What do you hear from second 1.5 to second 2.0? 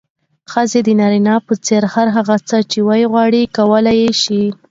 څېر